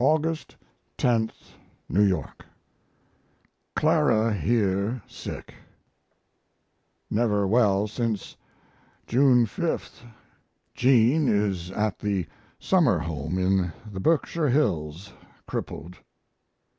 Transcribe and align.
August 0.00 0.56
10. 0.98 1.32
NEW 1.88 2.02
YORK. 2.02 2.44
Clam 3.74 4.34
here 4.38 5.00
sick 5.06 5.54
never 7.08 7.46
well 7.46 7.86
since 7.88 8.36
June 9.06 9.46
5. 9.46 10.04
Jean 10.74 11.26
is 11.26 11.70
at 11.70 12.00
the 12.00 12.26
summer 12.58 12.98
home 12.98 13.38
in 13.38 13.72
the 13.90 13.98
Berkshire 13.98 14.50
Hills 14.50 15.14
crippled. 15.46 15.96